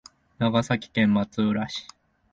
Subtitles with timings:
[0.39, 1.87] 長崎県松浦市